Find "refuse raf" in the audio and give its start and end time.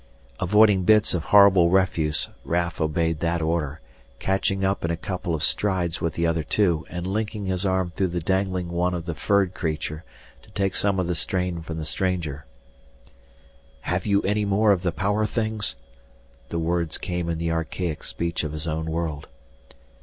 1.69-2.81